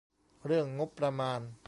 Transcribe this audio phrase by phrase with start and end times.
[0.45, 1.39] เรื่องงบประมาณ